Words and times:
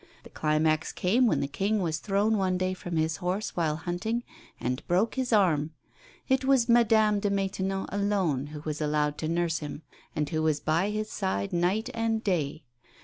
The 0.23 0.31
climax 0.31 0.91
came 0.91 1.27
when 1.27 1.41
the 1.41 1.47
King 1.47 1.79
was 1.79 1.99
thrown 1.99 2.35
one 2.35 2.57
day 2.57 2.73
from 2.73 2.95
his 2.95 3.17
horse 3.17 3.55
while 3.55 3.75
hunting, 3.75 4.23
and 4.59 4.81
broke 4.87 5.13
his 5.13 5.31
arm. 5.31 5.73
It 6.27 6.43
was 6.43 6.67
Madame 6.67 7.19
de 7.19 7.29
Maintenon 7.29 7.85
alone 7.89 8.47
who 8.47 8.61
was 8.61 8.81
allowed 8.81 9.19
to 9.19 9.27
nurse 9.27 9.59
him, 9.59 9.83
and 10.15 10.27
who 10.27 10.41
was 10.41 10.59
by 10.59 10.89
his 10.89 11.11
side 11.11 11.53
night 11.53 11.91
and 11.93 12.23
day. 12.23 12.63